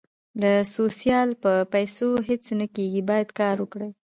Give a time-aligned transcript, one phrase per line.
[0.41, 0.43] د
[0.73, 3.89] سوسیال په پېسو هیڅ نه کېږي باید کار وکړو